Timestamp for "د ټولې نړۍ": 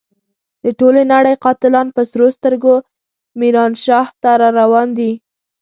0.63-1.35